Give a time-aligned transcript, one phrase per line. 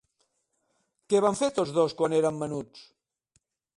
[1.13, 2.89] Què van fer tots dos quan eren menuts?